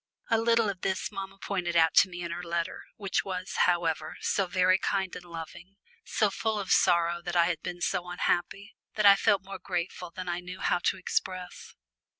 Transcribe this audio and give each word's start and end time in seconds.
A 0.31 0.39
little 0.39 0.67
of 0.67 0.81
this 0.81 1.11
mamma 1.11 1.37
pointed 1.37 1.75
out 1.75 1.93
to 1.97 2.09
me 2.09 2.23
in 2.23 2.31
her 2.31 2.41
letter, 2.41 2.85
which 2.95 3.23
was, 3.23 3.53
however, 3.69 4.17
so 4.19 4.47
very 4.47 4.79
kind 4.79 5.15
and 5.15 5.23
loving, 5.23 5.75
so 6.03 6.31
full 6.31 6.57
of 6.57 6.71
sorrow 6.71 7.21
that 7.21 7.35
I 7.35 7.45
had 7.45 7.61
been 7.61 7.81
so 7.81 8.09
unhappy, 8.09 8.73
that 8.95 9.05
I 9.05 9.15
felt 9.15 9.43
more 9.43 9.59
grateful 9.59 10.09
than 10.09 10.27
I 10.27 10.39
knew 10.39 10.59
how 10.59 10.79
to 10.85 10.97
express. 10.97 11.75